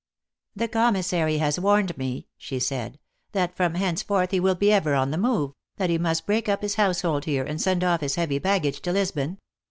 "The 0.55 0.67
commissary 0.67 1.37
has 1.37 1.59
warned 1.59 1.95
me," 1.95 2.27
she 2.35 2.57
said" 2.59 2.97
that 3.33 3.55
from 3.55 3.75
henceforth 3.75 4.31
he 4.31 4.39
will 4.39 4.55
be 4.55 4.73
ever 4.73 4.95
on 4.95 5.11
the 5.11 5.17
move 5.19 5.51
that 5.77 5.91
he 5.91 5.99
must 5.99 6.25
break 6.25 6.49
up 6.49 6.63
his 6.63 6.73
household 6.73 7.25
here, 7.25 7.43
and 7.43 7.61
send 7.61 7.83
off 7.83 8.01
his 8.01 8.15
heavy 8.15 8.39
baggage 8.39 8.81
to 8.81 8.91
Lisbon. 8.93 9.37